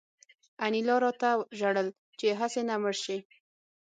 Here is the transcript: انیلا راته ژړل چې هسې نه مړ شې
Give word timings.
انیلا 0.65 0.95
راته 1.03 1.31
ژړل 1.59 1.87
چې 2.19 2.27
هسې 2.39 2.61
نه 2.69 2.75
مړ 2.81 2.93
شې 3.03 3.17